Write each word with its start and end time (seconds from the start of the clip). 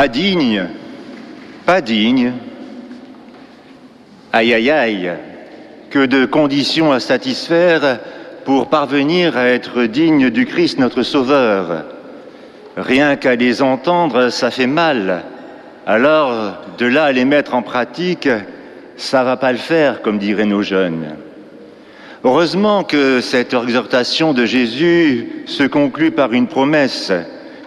Pas 0.00 0.08
digne, 0.08 0.64
pas 1.66 1.82
digne. 1.82 2.32
Aïe 4.32 4.54
aïe 4.54 4.70
aïe, 4.70 5.10
que 5.90 6.06
de 6.06 6.24
conditions 6.24 6.90
à 6.90 7.00
satisfaire 7.00 7.98
pour 8.46 8.70
parvenir 8.70 9.36
à 9.36 9.48
être 9.48 9.84
digne 9.84 10.30
du 10.30 10.46
Christ 10.46 10.78
notre 10.78 11.02
Sauveur. 11.02 11.84
Rien 12.78 13.16
qu'à 13.16 13.34
les 13.36 13.60
entendre, 13.60 14.30
ça 14.30 14.50
fait 14.50 14.66
mal. 14.66 15.22
Alors, 15.86 16.54
de 16.78 16.86
là 16.86 17.04
à 17.04 17.12
les 17.12 17.26
mettre 17.26 17.54
en 17.54 17.60
pratique, 17.60 18.30
ça 18.96 19.22
va 19.22 19.36
pas 19.36 19.52
le 19.52 19.58
faire, 19.58 20.00
comme 20.00 20.16
diraient 20.16 20.46
nos 20.46 20.62
jeunes. 20.62 21.08
Heureusement 22.24 22.84
que 22.84 23.20
cette 23.20 23.52
exhortation 23.52 24.32
de 24.32 24.46
Jésus 24.46 25.44
se 25.44 25.64
conclut 25.64 26.10
par 26.10 26.32
une 26.32 26.46
promesse, 26.46 27.12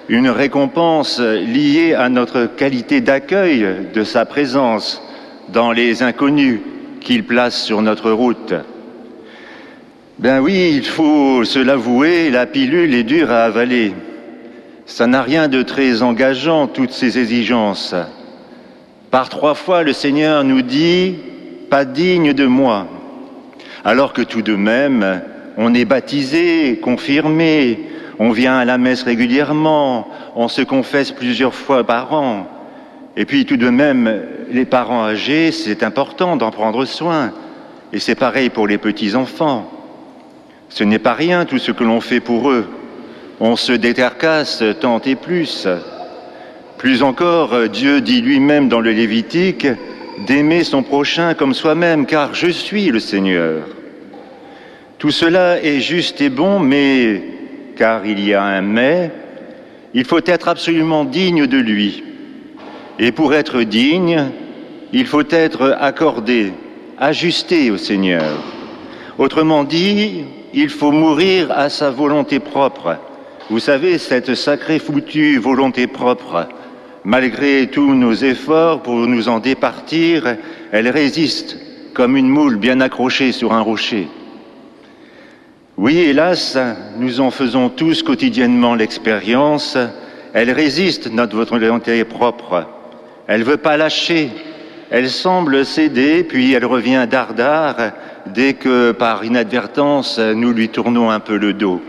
une 0.09 0.29
récompense 0.29 1.19
liée 1.19 1.93
à 1.93 2.09
notre 2.09 2.45
qualité 2.45 3.01
d'accueil 3.01 3.65
de 3.93 4.03
sa 4.03 4.25
présence 4.25 5.01
dans 5.49 5.71
les 5.71 6.03
inconnus 6.03 6.59
qu'il 7.01 7.23
place 7.23 7.63
sur 7.63 7.81
notre 7.81 8.11
route. 8.11 8.53
Ben 10.19 10.39
oui, 10.39 10.73
il 10.75 10.85
faut 10.85 11.43
se 11.43 11.59
l'avouer, 11.59 12.29
la 12.29 12.45
pilule 12.45 12.93
est 12.93 13.03
dure 13.03 13.31
à 13.31 13.43
avaler. 13.43 13.93
Ça 14.85 15.07
n'a 15.07 15.21
rien 15.21 15.47
de 15.47 15.61
très 15.61 16.01
engageant, 16.01 16.67
toutes 16.67 16.91
ces 16.91 17.17
exigences. 17.19 17.95
Par 19.11 19.29
trois 19.29 19.53
fois, 19.53 19.83
le 19.83 19.93
Seigneur 19.93 20.43
nous 20.43 20.61
dit, 20.61 21.15
pas 21.69 21.85
digne 21.85 22.33
de 22.33 22.45
moi 22.45 22.87
alors 23.83 24.13
que 24.13 24.21
tout 24.21 24.41
de 24.41 24.55
même, 24.55 25.21
on 25.57 25.73
est 25.73 25.85
baptisé, 25.85 26.79
confirmé, 26.81 27.79
on 28.19 28.31
vient 28.31 28.57
à 28.57 28.65
la 28.65 28.77
messe 28.77 29.03
régulièrement, 29.03 30.07
on 30.35 30.47
se 30.47 30.61
confesse 30.61 31.11
plusieurs 31.11 31.53
fois 31.53 31.83
par 31.83 32.13
an. 32.13 32.47
Et 33.15 33.25
puis 33.25 33.45
tout 33.45 33.57
de 33.57 33.69
même, 33.69 34.21
les 34.51 34.65
parents 34.65 35.05
âgés, 35.05 35.51
c'est 35.51 35.83
important 35.83 36.35
d'en 36.35 36.51
prendre 36.51 36.85
soin. 36.85 37.31
Et 37.91 37.99
c'est 37.99 38.15
pareil 38.15 38.49
pour 38.49 38.67
les 38.67 38.77
petits-enfants. 38.77 39.69
Ce 40.69 40.83
n'est 40.83 40.99
pas 40.99 41.13
rien 41.13 41.45
tout 41.45 41.59
ce 41.59 41.71
que 41.71 41.83
l'on 41.83 42.01
fait 42.01 42.19
pour 42.19 42.49
eux. 42.49 42.67
On 43.39 43.55
se 43.55 43.73
détercasse 43.73 44.63
tant 44.79 44.99
et 45.01 45.15
plus. 45.15 45.67
Plus 46.77 47.03
encore, 47.03 47.69
Dieu 47.69 48.01
dit 48.01 48.21
lui-même 48.21 48.69
dans 48.69 48.79
le 48.79 48.91
Lévitique, 48.91 49.67
d'aimer 50.27 50.63
son 50.63 50.83
prochain 50.83 51.33
comme 51.33 51.53
soi-même, 51.53 52.05
car 52.05 52.33
je 52.33 52.47
suis 52.47 52.89
le 52.89 52.99
Seigneur. 52.99 53.63
Tout 54.97 55.11
cela 55.11 55.61
est 55.61 55.79
juste 55.79 56.21
et 56.21 56.29
bon, 56.29 56.59
mais, 56.59 57.21
car 57.75 58.05
il 58.05 58.19
y 58.19 58.33
a 58.33 58.43
un 58.43 58.61
mais, 58.61 59.11
il 59.93 60.05
faut 60.05 60.25
être 60.25 60.47
absolument 60.47 61.05
digne 61.05 61.47
de 61.47 61.57
lui. 61.57 62.03
Et 62.99 63.11
pour 63.11 63.33
être 63.33 63.61
digne, 63.63 64.25
il 64.91 65.05
faut 65.05 65.27
être 65.29 65.75
accordé, 65.79 66.53
ajusté 66.97 67.71
au 67.71 67.77
Seigneur. 67.77 68.43
Autrement 69.17 69.63
dit, 69.63 70.25
il 70.53 70.69
faut 70.69 70.91
mourir 70.91 71.51
à 71.51 71.69
sa 71.69 71.91
volonté 71.91 72.39
propre. 72.39 72.97
Vous 73.49 73.59
savez, 73.59 73.97
cette 73.97 74.35
sacrée 74.35 74.79
foutue 74.79 75.37
volonté 75.37 75.87
propre, 75.87 76.47
Malgré 77.05 77.67
tous 77.67 77.93
nos 77.93 78.13
efforts 78.13 78.81
pour 78.81 78.95
nous 78.95 79.27
en 79.27 79.39
départir, 79.39 80.37
elle 80.71 80.87
résiste 80.87 81.57
comme 81.93 82.15
une 82.15 82.29
moule 82.29 82.55
bien 82.55 82.79
accrochée 82.79 83.33
sur 83.33 83.51
un 83.51 83.59
rocher. 83.59 84.07
Oui, 85.75 85.97
hélas, 85.97 86.55
nous 86.99 87.19
en 87.19 87.31
faisons 87.31 87.67
tous 87.67 88.03
quotidiennement 88.03 88.75
l'expérience. 88.75 89.75
Elle 90.31 90.51
résiste, 90.51 91.11
notre 91.11 91.43
volonté 91.45 92.03
propre. 92.03 92.67
Elle 93.25 93.39
ne 93.39 93.45
veut 93.45 93.57
pas 93.57 93.75
lâcher. 93.75 94.29
Elle 94.91 95.09
semble 95.09 95.65
céder, 95.65 96.23
puis 96.23 96.53
elle 96.53 96.65
revient 96.65 97.07
dardard 97.09 97.77
dès 98.27 98.53
que, 98.53 98.91
par 98.91 99.25
inadvertance, 99.25 100.19
nous 100.19 100.53
lui 100.53 100.69
tournons 100.69 101.09
un 101.09 101.19
peu 101.19 101.37
le 101.37 101.53
dos. 101.53 101.81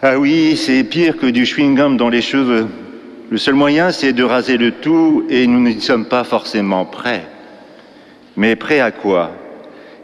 Ah 0.00 0.18
oui, 0.18 0.56
c'est 0.56 0.84
pire 0.84 1.18
que 1.18 1.26
du 1.26 1.44
chewing-gum 1.44 1.98
dans 1.98 2.08
les 2.08 2.22
cheveux. 2.22 2.66
Le 3.28 3.36
seul 3.36 3.54
moyen, 3.54 3.92
c'est 3.92 4.14
de 4.14 4.24
raser 4.24 4.56
le 4.56 4.70
tout 4.70 5.26
et 5.28 5.46
nous 5.46 5.60
n'y 5.60 5.82
sommes 5.82 6.06
pas 6.06 6.24
forcément 6.24 6.86
prêts. 6.86 7.26
Mais 8.38 8.56
prêts 8.56 8.80
à 8.80 8.90
quoi? 8.90 9.32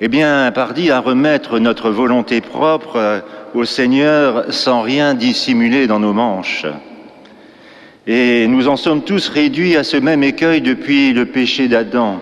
Eh 0.00 0.06
bien, 0.06 0.52
pardi 0.52 0.92
à 0.92 1.00
remettre 1.00 1.58
notre 1.58 1.90
volonté 1.90 2.40
propre 2.40 3.24
au 3.52 3.64
Seigneur 3.64 4.44
sans 4.50 4.82
rien 4.82 5.14
dissimuler 5.14 5.88
dans 5.88 5.98
nos 5.98 6.12
manches. 6.12 6.66
Et 8.06 8.46
nous 8.46 8.68
en 8.68 8.76
sommes 8.76 9.02
tous 9.02 9.28
réduits 9.28 9.76
à 9.76 9.82
ce 9.82 9.96
même 9.96 10.22
écueil 10.22 10.60
depuis 10.60 11.12
le 11.12 11.26
péché 11.26 11.66
d'Adam. 11.66 12.20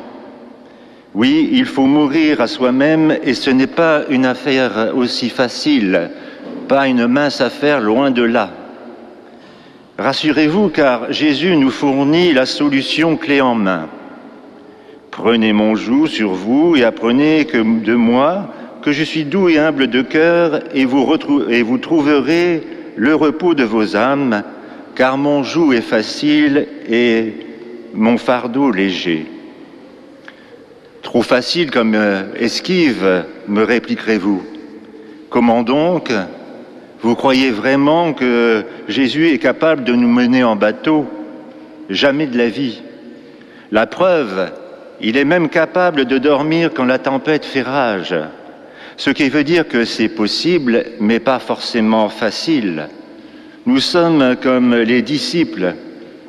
Oui, 1.14 1.50
il 1.52 1.66
faut 1.66 1.84
mourir 1.84 2.40
à 2.40 2.46
soi-même 2.46 3.18
et 3.22 3.34
ce 3.34 3.50
n'est 3.50 3.66
pas 3.66 4.04
une 4.08 4.24
affaire 4.24 4.92
aussi 4.94 5.28
facile, 5.28 6.10
pas 6.68 6.88
une 6.88 7.06
mince 7.06 7.42
affaire 7.42 7.80
loin 7.80 8.10
de 8.10 8.22
là. 8.22 8.52
Rassurez-vous 9.98 10.70
car 10.70 11.12
Jésus 11.12 11.56
nous 11.56 11.70
fournit 11.70 12.32
la 12.32 12.46
solution 12.46 13.18
clé 13.18 13.42
en 13.42 13.54
main. 13.54 13.88
Prenez 15.16 15.54
mon 15.54 15.76
joug 15.76 16.08
sur 16.08 16.32
vous 16.32 16.76
et 16.76 16.84
apprenez 16.84 17.44
de 17.46 17.94
moi 17.94 18.52
que 18.82 18.92
je 18.92 19.02
suis 19.02 19.24
doux 19.24 19.48
et 19.48 19.58
humble 19.58 19.86
de 19.86 20.02
cœur 20.02 20.60
et 20.74 20.84
vous, 20.84 21.10
et 21.48 21.62
vous 21.62 21.78
trouverez 21.78 22.62
le 22.96 23.14
repos 23.14 23.54
de 23.54 23.64
vos 23.64 23.96
âmes, 23.96 24.42
car 24.94 25.16
mon 25.16 25.42
joug 25.42 25.72
est 25.72 25.80
facile 25.80 26.68
et 26.86 27.32
mon 27.94 28.18
fardeau 28.18 28.70
léger. 28.70 29.24
Trop 31.00 31.22
facile 31.22 31.70
comme 31.70 31.94
euh, 31.94 32.24
esquive, 32.38 33.24
me 33.48 33.62
répliquerez-vous. 33.62 34.42
Comment 35.30 35.62
donc? 35.62 36.12
Vous 37.00 37.14
croyez 37.14 37.50
vraiment 37.52 38.12
que 38.12 38.64
Jésus 38.86 39.30
est 39.30 39.38
capable 39.38 39.82
de 39.84 39.94
nous 39.94 40.12
mener 40.12 40.44
en 40.44 40.56
bateau? 40.56 41.06
Jamais 41.88 42.26
de 42.26 42.36
la 42.36 42.50
vie. 42.50 42.82
La 43.72 43.86
preuve, 43.86 44.50
il 45.00 45.16
est 45.16 45.24
même 45.24 45.48
capable 45.48 46.04
de 46.04 46.18
dormir 46.18 46.70
quand 46.74 46.84
la 46.84 46.98
tempête 46.98 47.44
fait 47.44 47.62
rage. 47.62 48.14
Ce 48.96 49.10
qui 49.10 49.28
veut 49.28 49.44
dire 49.44 49.68
que 49.68 49.84
c'est 49.84 50.08
possible, 50.08 50.84
mais 51.00 51.20
pas 51.20 51.38
forcément 51.38 52.08
facile. 52.08 52.88
Nous 53.66 53.80
sommes 53.80 54.36
comme 54.42 54.74
les 54.74 55.02
disciples, 55.02 55.74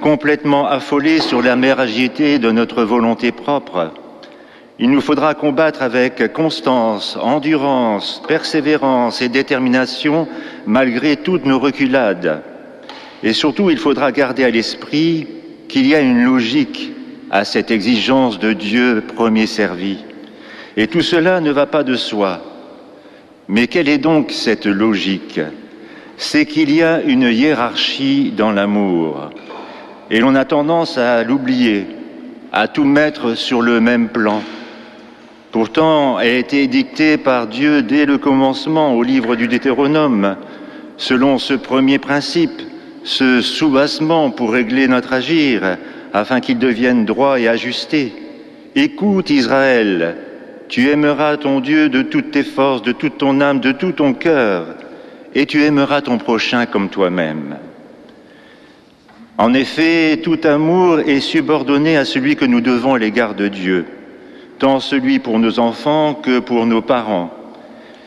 complètement 0.01 0.67
affolés 0.67 1.19
sur 1.19 1.41
la 1.41 1.56
mer 1.56 1.79
agitée 1.79 2.39
de 2.39 2.51
notre 2.51 2.83
volonté 2.83 3.31
propre. 3.31 3.91
Il 4.79 4.91
nous 4.91 5.01
faudra 5.01 5.33
combattre 5.33 5.81
avec 5.81 6.33
constance, 6.33 7.17
endurance, 7.19 8.22
persévérance 8.27 9.22
et 9.22 9.29
détermination 9.29 10.27
malgré 10.67 11.16
toutes 11.16 11.45
nos 11.45 11.57
reculades. 11.57 12.44
Et 13.23 13.33
surtout, 13.33 13.72
il 13.72 13.77
faudra 13.77 14.11
garder 14.11 14.44
à 14.44 14.51
l'esprit 14.51 15.27
qu'il 15.67 15.88
y 15.88 15.95
a 15.95 16.00
une 16.00 16.23
logique 16.23 16.91
à 17.31 17.43
cette 17.45 17.71
exigence 17.71 18.39
de 18.39 18.53
Dieu 18.53 19.03
premier 19.15 19.47
servi. 19.47 19.97
Et 20.75 20.88
tout 20.88 21.01
cela 21.01 21.41
ne 21.41 21.51
va 21.51 21.65
pas 21.65 21.83
de 21.83 21.95
soi. 21.95 22.41
Mais 23.47 23.67
quelle 23.67 23.89
est 23.89 23.97
donc 23.97 24.31
cette 24.31 24.65
logique? 24.65 25.39
C'est 26.17 26.45
qu'il 26.45 26.73
y 26.73 26.81
a 26.83 27.01
une 27.01 27.23
hiérarchie 27.23 28.33
dans 28.35 28.51
l'amour. 28.51 29.31
Et 30.09 30.19
l'on 30.19 30.35
a 30.35 30.45
tendance 30.45 30.97
à 30.97 31.23
l'oublier, 31.23 31.85
à 32.51 32.67
tout 32.67 32.85
mettre 32.85 33.35
sur 33.35 33.61
le 33.61 33.79
même 33.79 34.09
plan. 34.09 34.41
Pourtant, 35.51 36.19
elle 36.19 36.35
a 36.35 36.38
été 36.38 36.67
dictée 36.67 37.17
par 37.17 37.47
Dieu 37.47 37.81
dès 37.81 38.05
le 38.05 38.17
commencement 38.17 38.94
au 38.94 39.03
livre 39.03 39.35
du 39.35 39.47
Deutéronome, 39.47 40.35
selon 40.97 41.38
ce 41.38 41.53
premier 41.53 41.99
principe, 41.99 42.61
ce 43.03 43.41
soubassement 43.41 44.29
pour 44.29 44.51
régler 44.51 44.88
notre 44.88 45.13
agir, 45.13 45.77
afin 46.13 46.39
qu'il 46.39 46.59
devienne 46.59 47.06
droit 47.06 47.39
et 47.39 47.48
ajusté. 47.48 48.13
Écoute 48.75 49.30
Israël, 49.30 50.18
tu 50.69 50.89
aimeras 50.89 51.38
ton 51.38 51.59
Dieu 51.59 51.89
de 51.89 52.01
toutes 52.01 52.31
tes 52.31 52.44
forces, 52.44 52.81
de 52.81 52.92
toute 52.92 53.18
ton 53.18 53.42
âme, 53.42 53.59
de 53.59 53.71
tout 53.71 53.92
ton 53.92 54.13
cœur, 54.13 54.75
et 55.33 55.45
tu 55.45 55.63
aimeras 55.63 56.01
ton 56.01 56.18
prochain 56.18 56.65
comme 56.65 56.89
toi-même. 56.89 57.57
En 59.38 59.54
effet, 59.54 60.19
tout 60.24 60.39
amour 60.44 61.00
est 61.00 61.19
subordonné 61.19 61.95
à 61.95 62.06
celui 62.06 62.36
que 62.36 62.45
nous 62.45 62.62
devons 62.62 62.95
à 62.95 63.00
l'égard 63.00 63.36
de 63.36 63.48
Dieu 63.48 63.86
tant 64.60 64.80
celui 64.80 65.19
pour 65.19 65.39
nos 65.39 65.60
enfants 65.60 66.13
que 66.13 66.39
pour 66.39 66.65
nos 66.65 66.81
parents. 66.81 67.31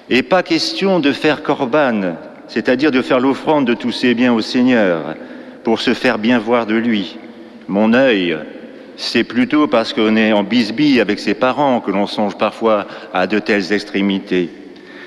Et 0.08 0.23
pas 0.23 0.43
question 0.43 0.99
de 0.99 1.12
faire 1.12 1.43
corban, 1.43 2.17
c'est-à-dire 2.49 2.91
de 2.91 3.03
faire 3.03 3.20
l'offrande 3.20 3.67
de 3.67 3.75
tous 3.75 3.93
ses 3.93 4.14
biens 4.14 4.32
au 4.32 4.41
Seigneur, 4.41 5.14
pour 5.62 5.81
se 5.81 5.94
faire 5.94 6.19
bien 6.19 6.38
voir 6.38 6.67
de 6.67 6.75
lui. 6.75 7.19
Mon 7.70 7.94
œil, 7.94 8.37
c'est 8.96 9.22
plutôt 9.22 9.69
parce 9.69 9.93
qu'on 9.93 10.17
est 10.17 10.32
en 10.32 10.43
bisbille 10.43 11.00
avec 11.00 11.20
ses 11.20 11.34
parents 11.34 11.81
que 11.81 11.93
l'on 11.93 12.08
songe 12.08 12.37
parfois 12.37 12.84
à 13.14 13.28
de 13.28 13.38
telles 13.38 13.72
extrémités. 13.72 14.50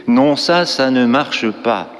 Non, 0.08 0.38
ça, 0.38 0.66
ça 0.66 0.90
ne 0.90 1.06
marche 1.06 1.52
pas. 1.52 1.92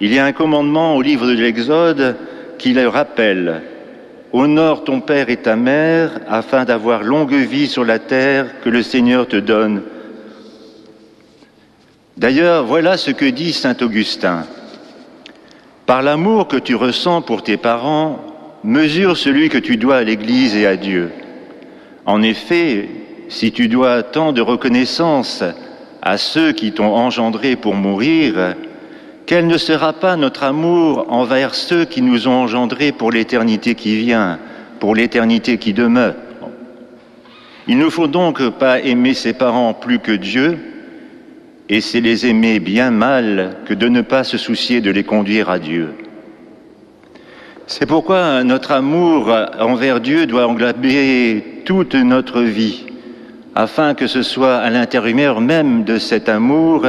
Il 0.00 0.14
y 0.14 0.20
a 0.20 0.24
un 0.24 0.30
commandement 0.30 0.94
au 0.94 1.02
livre 1.02 1.26
de 1.26 1.32
l'Exode 1.32 2.14
qui 2.56 2.72
le 2.72 2.86
rappelle. 2.86 3.62
honore 4.32 4.84
ton 4.84 5.00
père 5.00 5.28
et 5.28 5.38
ta 5.38 5.56
mère 5.56 6.20
afin 6.28 6.64
d'avoir 6.64 7.02
longue 7.02 7.34
vie 7.34 7.66
sur 7.66 7.84
la 7.84 7.98
terre 7.98 8.60
que 8.62 8.70
le 8.70 8.84
Seigneur 8.84 9.26
te 9.26 9.38
donne. 9.38 9.82
D'ailleurs, 12.16 12.64
voilà 12.64 12.96
ce 12.96 13.10
que 13.10 13.24
dit 13.24 13.52
Saint 13.52 13.76
Augustin. 13.80 14.46
Par 15.84 16.00
l'amour 16.02 16.46
que 16.46 16.58
tu 16.58 16.76
ressens 16.76 17.22
pour 17.22 17.42
tes 17.42 17.56
parents, 17.56 18.29
mesure 18.64 19.16
celui 19.16 19.48
que 19.48 19.58
tu 19.58 19.76
dois 19.76 19.96
à 19.96 20.04
l'Église 20.04 20.54
et 20.56 20.66
à 20.66 20.76
Dieu. 20.76 21.10
En 22.06 22.22
effet, 22.22 22.88
si 23.28 23.52
tu 23.52 23.68
dois 23.68 24.02
tant 24.02 24.32
de 24.32 24.40
reconnaissance 24.40 25.44
à 26.02 26.18
ceux 26.18 26.52
qui 26.52 26.72
t'ont 26.72 26.94
engendré 26.94 27.56
pour 27.56 27.74
mourir, 27.74 28.56
quel 29.26 29.46
ne 29.46 29.58
sera 29.58 29.92
pas 29.92 30.16
notre 30.16 30.42
amour 30.42 31.06
envers 31.08 31.54
ceux 31.54 31.84
qui 31.84 32.02
nous 32.02 32.26
ont 32.26 32.32
engendrés 32.32 32.92
pour 32.92 33.12
l'éternité 33.12 33.74
qui 33.74 33.96
vient, 33.96 34.38
pour 34.80 34.94
l'éternité 34.94 35.58
qui 35.58 35.72
demeure? 35.72 36.16
Il 37.68 37.78
ne 37.78 37.88
faut 37.88 38.08
donc 38.08 38.46
pas 38.58 38.80
aimer 38.80 39.14
ses 39.14 39.32
parents 39.32 39.74
plus 39.74 40.00
que 40.00 40.12
Dieu, 40.12 40.58
et 41.68 41.80
c'est 41.80 42.00
les 42.00 42.26
aimer 42.26 42.58
bien 42.58 42.90
mal 42.90 43.58
que 43.66 43.74
de 43.74 43.88
ne 43.88 44.00
pas 44.00 44.24
se 44.24 44.36
soucier 44.36 44.80
de 44.80 44.90
les 44.90 45.04
conduire 45.04 45.48
à 45.48 45.60
Dieu. 45.60 45.90
C'est 47.72 47.86
pourquoi 47.86 48.42
notre 48.42 48.72
amour 48.72 49.32
envers 49.60 50.00
Dieu 50.00 50.26
doit 50.26 50.48
englober 50.48 51.62
toute 51.64 51.94
notre 51.94 52.40
vie, 52.40 52.84
afin 53.54 53.94
que 53.94 54.08
ce 54.08 54.22
soit 54.22 54.56
à 54.56 54.70
l'intérieur 54.70 55.40
même 55.40 55.84
de 55.84 55.96
cet 55.96 56.28
amour 56.28 56.84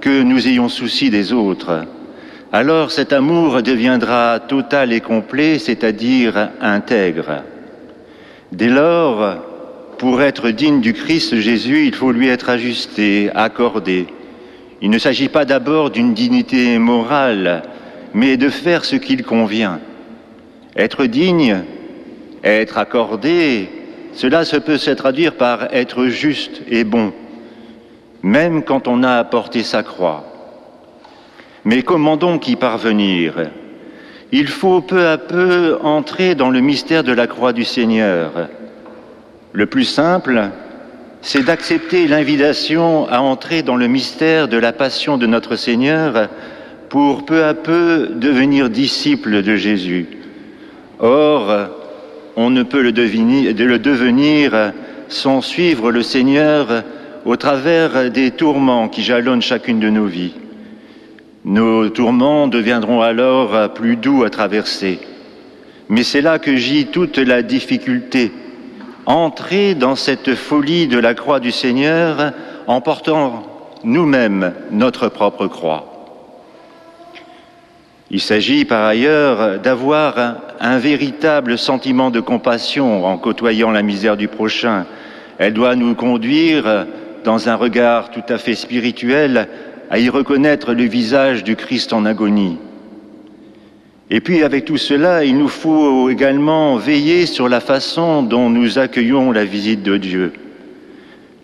que 0.00 0.22
nous 0.22 0.48
ayons 0.48 0.70
souci 0.70 1.10
des 1.10 1.34
autres. 1.34 1.84
Alors 2.54 2.90
cet 2.90 3.12
amour 3.12 3.62
deviendra 3.62 4.40
total 4.40 4.94
et 4.94 5.02
complet, 5.02 5.58
c'est-à-dire 5.58 6.48
intègre. 6.58 7.42
Dès 8.50 8.70
lors, 8.70 9.36
pour 9.98 10.22
être 10.22 10.48
digne 10.48 10.80
du 10.80 10.94
Christ 10.94 11.36
Jésus, 11.36 11.84
il 11.84 11.94
faut 11.94 12.12
lui 12.12 12.28
être 12.28 12.48
ajusté, 12.48 13.30
accordé. 13.34 14.06
Il 14.80 14.88
ne 14.88 14.98
s'agit 14.98 15.28
pas 15.28 15.44
d'abord 15.44 15.90
d'une 15.90 16.14
dignité 16.14 16.78
morale, 16.78 17.62
mais 18.14 18.38
de 18.38 18.48
faire 18.48 18.86
ce 18.86 18.96
qu'il 18.96 19.22
convient. 19.22 19.80
Être 20.76 21.06
digne, 21.06 21.62
être 22.42 22.78
accordé, 22.78 23.68
cela 24.12 24.44
se 24.44 24.56
peut 24.56 24.76
se 24.76 24.90
traduire 24.90 25.34
par 25.34 25.72
être 25.72 26.06
juste 26.06 26.62
et 26.68 26.84
bon, 26.84 27.12
même 28.22 28.64
quand 28.64 28.88
on 28.88 29.02
a 29.02 29.12
apporté 29.12 29.62
sa 29.62 29.82
croix. 29.82 30.24
Mais 31.64 31.82
comment 31.82 32.16
donc 32.16 32.48
y 32.48 32.56
parvenir? 32.56 33.50
Il 34.32 34.48
faut 34.48 34.80
peu 34.80 35.06
à 35.06 35.16
peu 35.16 35.78
entrer 35.82 36.34
dans 36.34 36.50
le 36.50 36.60
mystère 36.60 37.04
de 37.04 37.12
la 37.12 37.26
croix 37.26 37.52
du 37.52 37.64
Seigneur. 37.64 38.48
Le 39.52 39.66
plus 39.66 39.84
simple, 39.84 40.50
c'est 41.22 41.44
d'accepter 41.44 42.08
l'invitation 42.08 43.08
à 43.08 43.20
entrer 43.20 43.62
dans 43.62 43.76
le 43.76 43.86
mystère 43.86 44.48
de 44.48 44.58
la 44.58 44.72
passion 44.72 45.18
de 45.18 45.26
notre 45.26 45.54
Seigneur 45.54 46.28
pour 46.88 47.24
peu 47.24 47.44
à 47.44 47.54
peu 47.54 48.10
devenir 48.14 48.70
disciple 48.70 49.42
de 49.42 49.56
Jésus. 49.56 50.23
Or, 51.00 51.68
on 52.36 52.50
ne 52.50 52.62
peut 52.62 52.82
le, 52.82 52.92
devenir 52.92 54.72
sans 55.08 55.40
suivre 55.40 55.90
le 55.90 56.02
Seigneur 56.02 56.84
au 57.24 57.36
travers 57.36 58.10
des 58.10 58.30
tourments 58.30 58.88
qui 58.88 59.02
jalonnent 59.02 59.42
chacune 59.42 59.80
de 59.80 59.90
nos 59.90 60.06
vies. 60.06 60.34
Nos 61.44 61.88
tourments 61.90 62.48
deviendront 62.48 63.02
alors 63.02 63.72
plus 63.74 63.96
doux 63.96 64.24
à 64.24 64.30
traverser. 64.30 64.98
Mais 65.88 66.02
c'est 66.02 66.22
là 66.22 66.38
que 66.38 66.56
gît 66.56 66.86
toute 66.86 67.18
la 67.18 67.42
difficulté. 67.42 68.32
Entrer 69.06 69.74
dans 69.74 69.96
cette 69.96 70.34
folie 70.34 70.86
de 70.86 70.98
la 70.98 71.14
croix 71.14 71.40
du 71.40 71.52
Seigneur 71.52 72.32
en 72.66 72.80
portant 72.80 73.42
nous-mêmes 73.84 74.54
notre 74.70 75.08
propre 75.08 75.46
croix. 75.46 75.93
Il 78.14 78.20
s'agit 78.20 78.64
par 78.64 78.84
ailleurs 78.84 79.58
d'avoir 79.58 80.36
un, 80.60 80.78
véritable 80.78 81.58
sentiment 81.58 82.12
de 82.12 82.20
compassion 82.20 83.04
en 83.06 83.18
côtoyant 83.18 83.72
la 83.72 83.82
misère 83.82 84.16
du 84.16 84.28
prochain. 84.28 84.86
Elle 85.38 85.52
doit 85.52 85.74
nous 85.74 85.96
conduire, 85.96 86.86
dans 87.24 87.48
un 87.48 87.56
regard 87.56 88.12
tout 88.12 88.22
à 88.28 88.38
fait 88.38 88.54
spirituel, 88.54 89.48
à 89.90 89.98
y 89.98 90.08
reconnaître 90.10 90.74
le 90.74 90.84
visage 90.84 91.42
du 91.42 91.56
Christ 91.56 91.92
en 91.92 92.04
agonie. 92.04 92.58
Et 94.10 94.20
puis 94.20 94.44
avec 94.44 94.64
tout 94.64 94.76
cela, 94.76 95.24
il 95.24 95.36
nous 95.36 95.48
faut 95.48 96.08
également 96.08 96.76
veiller 96.76 97.26
sur 97.26 97.48
la 97.48 97.58
façon 97.58 98.22
dont 98.22 98.48
nous 98.48 98.78
accueillons 98.78 99.32
la 99.32 99.44
visite 99.44 99.82
de 99.82 99.96
Dieu. 99.96 100.32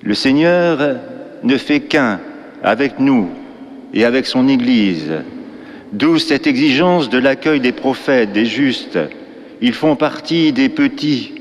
Le 0.04 0.14
Seigneur 0.14 0.78
ne 1.42 1.56
fait 1.56 1.80
qu'un 1.80 2.20
avec 2.62 3.00
nous 3.00 3.28
et 3.92 4.04
avec 4.04 4.24
son 4.26 4.46
Église. 4.46 5.10
D'où 5.92 6.18
cette 6.18 6.46
exigence 6.46 7.10
de 7.10 7.18
l'accueil 7.18 7.60
des 7.60 7.72
prophètes, 7.72 8.32
des 8.32 8.46
justes. 8.46 8.98
Ils 9.60 9.74
font 9.74 9.96
partie 9.96 10.52
des 10.52 10.68
petits. 10.68 11.34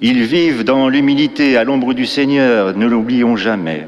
Ils 0.00 0.24
vivent 0.24 0.64
dans 0.64 0.88
l'humilité 0.88 1.56
à 1.56 1.64
l'ombre 1.64 1.94
du 1.94 2.04
Seigneur, 2.04 2.76
ne 2.76 2.86
l'oublions 2.86 3.36
jamais. 3.36 3.86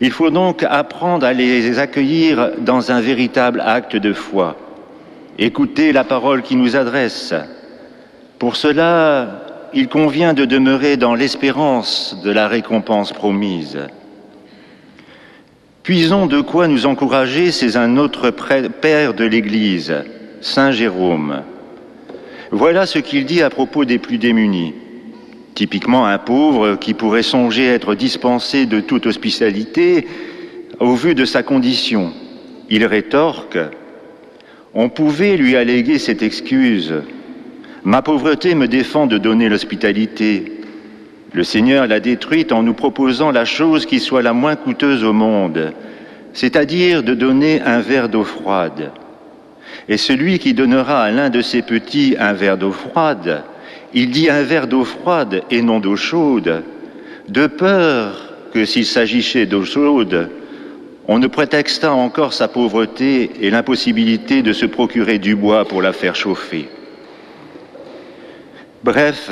Il 0.00 0.10
faut 0.10 0.30
donc 0.30 0.64
apprendre 0.68 1.26
à 1.26 1.34
les 1.34 1.78
accueillir 1.78 2.52
dans 2.60 2.90
un 2.90 3.00
véritable 3.00 3.62
acte 3.64 3.96
de 3.96 4.14
foi. 4.14 4.56
Écouter 5.38 5.92
la 5.92 6.04
parole 6.04 6.42
qui 6.42 6.56
nous 6.56 6.74
adresse. 6.74 7.34
Pour 8.38 8.56
cela, 8.56 9.68
il 9.74 9.88
convient 9.88 10.32
de 10.32 10.46
demeurer 10.46 10.96
dans 10.96 11.14
l'espérance 11.14 12.16
de 12.24 12.30
la 12.30 12.48
récompense 12.48 13.12
promise. 13.12 13.78
Puisons 15.90 16.26
de 16.26 16.40
quoi 16.40 16.68
nous 16.68 16.86
encourager, 16.86 17.50
c'est 17.50 17.74
un 17.74 17.96
autre 17.96 18.30
père 18.30 19.12
de 19.12 19.24
l'Église, 19.24 19.92
Saint 20.40 20.70
Jérôme. 20.70 21.42
Voilà 22.52 22.86
ce 22.86 23.00
qu'il 23.00 23.26
dit 23.26 23.42
à 23.42 23.50
propos 23.50 23.84
des 23.84 23.98
plus 23.98 24.16
démunis. 24.16 24.72
Typiquement 25.56 26.06
un 26.06 26.18
pauvre 26.18 26.76
qui 26.76 26.94
pourrait 26.94 27.24
songer 27.24 27.66
être 27.66 27.96
dispensé 27.96 28.66
de 28.66 28.78
toute 28.78 29.06
hospitalité 29.06 30.06
au 30.78 30.94
vu 30.94 31.16
de 31.16 31.24
sa 31.24 31.42
condition. 31.42 32.12
Il 32.68 32.86
rétorque 32.86 33.58
On 34.74 34.90
pouvait 34.90 35.36
lui 35.36 35.56
alléguer 35.56 35.98
cette 35.98 36.22
excuse. 36.22 36.94
Ma 37.82 38.00
pauvreté 38.00 38.54
me 38.54 38.68
défend 38.68 39.08
de 39.08 39.18
donner 39.18 39.48
l'hospitalité. 39.48 40.59
Le 41.32 41.44
Seigneur 41.44 41.86
l'a 41.86 42.00
détruite 42.00 42.50
en 42.50 42.62
nous 42.62 42.74
proposant 42.74 43.30
la 43.30 43.44
chose 43.44 43.86
qui 43.86 44.00
soit 44.00 44.22
la 44.22 44.32
moins 44.32 44.56
coûteuse 44.56 45.04
au 45.04 45.12
monde, 45.12 45.72
c'est-à-dire 46.32 47.02
de 47.02 47.14
donner 47.14 47.60
un 47.62 47.80
verre 47.80 48.08
d'eau 48.08 48.24
froide. 48.24 48.90
Et 49.88 49.96
celui 49.96 50.38
qui 50.40 50.54
donnera 50.54 51.02
à 51.02 51.10
l'un 51.10 51.30
de 51.30 51.40
ses 51.40 51.62
petits 51.62 52.16
un 52.18 52.32
verre 52.32 52.58
d'eau 52.58 52.72
froide, 52.72 53.44
il 53.94 54.10
dit 54.10 54.28
un 54.28 54.42
verre 54.42 54.66
d'eau 54.66 54.84
froide 54.84 55.42
et 55.50 55.62
non 55.62 55.78
d'eau 55.78 55.96
chaude, 55.96 56.64
de 57.28 57.46
peur 57.46 58.34
que 58.52 58.64
s'il 58.64 58.86
s'agissait 58.86 59.46
d'eau 59.46 59.64
chaude, 59.64 60.30
on 61.06 61.18
ne 61.18 61.28
prétextât 61.28 61.92
encore 61.92 62.32
sa 62.32 62.48
pauvreté 62.48 63.30
et 63.40 63.50
l'impossibilité 63.50 64.42
de 64.42 64.52
se 64.52 64.66
procurer 64.66 65.18
du 65.18 65.34
bois 65.34 65.64
pour 65.64 65.82
la 65.82 65.92
faire 65.92 66.14
chauffer. 66.14 66.68
Bref, 68.82 69.30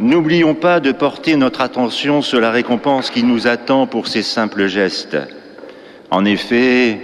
N'oublions 0.00 0.54
pas 0.54 0.80
de 0.80 0.92
porter 0.92 1.36
notre 1.36 1.60
attention 1.60 2.22
sur 2.22 2.40
la 2.40 2.50
récompense 2.50 3.10
qui 3.10 3.22
nous 3.22 3.46
attend 3.46 3.86
pour 3.86 4.08
ces 4.08 4.22
simples 4.22 4.66
gestes. 4.66 5.18
En 6.10 6.24
effet, 6.24 6.98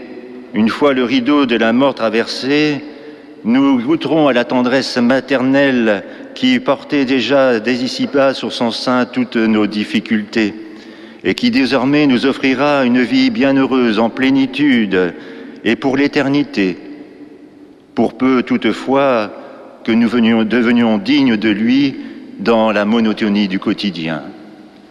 une 0.55 0.71
fois 0.71 0.95
le 0.95 1.05
rideau 1.05 1.45
de 1.45 1.57
la 1.57 1.75
mort 1.75 1.95
traversé, 1.95 2.83
nous 3.45 3.83
goûterons 3.83 4.29
à 4.29 4.33
la 4.33 4.45
tendresse 4.45 4.97
maternelle 4.97 6.05
qui 6.35 6.59
portait 6.59 7.05
déjà 7.05 7.61
dès 7.61 7.75
ici-bas 7.75 8.33
sur 8.33 8.51
son 8.51 8.71
sein 8.71 9.05
toutes 9.05 9.37
nos 9.37 9.67
difficultés 9.67 10.55
et 11.23 11.35
qui 11.35 11.51
désormais 11.51 12.07
nous 12.07 12.25
offrira 12.25 12.87
une 12.87 13.03
vie 13.03 13.29
bienheureuse 13.29 13.99
en 13.99 14.09
plénitude 14.09 15.13
et 15.65 15.77
pour 15.77 15.99
l'éternité, 15.99 16.79
pour 17.95 18.17
peu 18.17 18.43
toutefois 18.43 19.33
que 19.85 19.93
nous 19.93 20.09
devenions 20.09 20.97
dignes 20.97 21.37
de 21.37 21.51
lui 21.51 21.97
dans 22.39 22.73
la 22.73 22.85
monotonie 22.85 23.49
du 23.49 23.59
quotidien. 23.59 24.23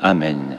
Amen. 0.01 0.54